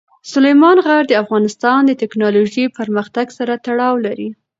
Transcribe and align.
سلیمان 0.31 0.77
غر 0.85 1.03
د 1.07 1.13
افغانستان 1.23 1.79
د 1.85 1.91
تکنالوژۍ 2.01 2.65
پرمختګ 2.77 3.27
سره 3.37 3.53
تړاو 3.65 3.93
لري. 4.05 4.29